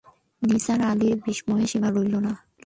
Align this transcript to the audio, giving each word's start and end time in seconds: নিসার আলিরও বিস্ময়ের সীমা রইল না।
নিসার 0.41 0.79
আলিরও 0.91 1.17
বিস্ময়ের 1.25 1.69
সীমা 1.71 1.89
রইল 1.89 2.15
না। 2.25 2.33